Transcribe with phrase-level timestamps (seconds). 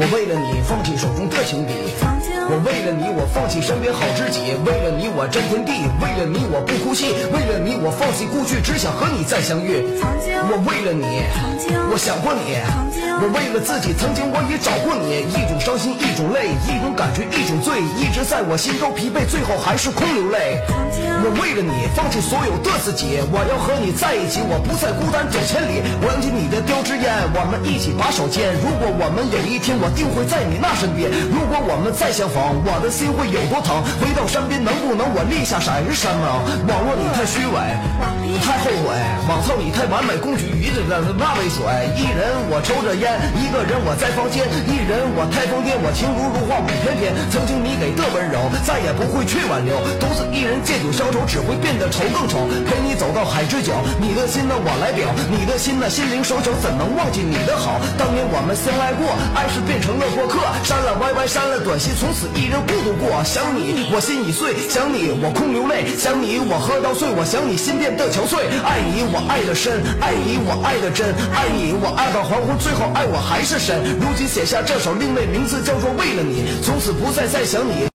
[0.00, 1.74] 我为了你放弃手中的情笔，
[2.48, 9.84] 我为了你我放弃身边好知己，为了你我争天地，为了你我不哭泣，为了你我放弃过去，只想和你再相遇。
[10.00, 11.20] 我为了你，
[11.92, 12.56] 我想过你，
[13.20, 20.64] 我为了自己，曾经我也找过你，一种伤心，一种泪，一种感觉，一种醉，一直在我心中疲惫，最后还是空流泪。
[21.22, 25.84] 我为了你放弃所有的自己，我要和你在一起，我不再孤单走千里。
[26.00, 28.56] 我燃起你的叼支烟，我们一起把手牵。
[28.64, 31.12] 如果我们有一天，我定会在你那身边。
[31.28, 33.84] 如果我们再相逢，我的心会有多疼？
[34.00, 36.40] 回到山边，能不能我立下闪日山盟？
[36.64, 37.56] 网络你太虚伪，
[38.40, 38.96] 太后悔，
[39.28, 41.60] 网操你太完美，公举于这个那杯水。
[42.00, 47.14] 一人我抽着烟，一个人我在房间，一人我太疯癫，我情如如画舞翩翩。
[47.30, 49.78] 曾经你给的温柔，再也不会去挽留。
[50.02, 52.50] 独自一人借酒消愁，只会变得愁更愁。
[52.66, 57.78] 陪你走到海之角，你的心呢我来表，你的心呢心灵手巧，怎能忘记你的好？
[57.94, 63.22] 当年我们相爱过，爱是变成了过客，删了 YY，删了短信，从此一人孤独过。
[63.22, 68.42] 想你我心已碎，想你我空流泪，想你我喝到醉，我想你心变得憔悴。
[68.66, 73.78] 爱你我爱的深，爱你我爱的真，爱你我爱到黄昏，最后爱我还是深。
[74.00, 77.86] 如今写下这首另类，名字叫做为了你，从此不再再想你。